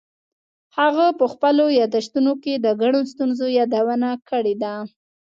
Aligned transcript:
هغه 0.77 1.05
په 1.19 1.25
خپلو 1.33 1.65
یادښتونو 1.79 2.33
کې 2.43 2.53
د 2.57 2.67
ګڼو 2.81 3.01
ستونزو 3.11 3.45
یادونه 3.59 4.09
کړې 4.29 4.55
ده. 4.63 4.73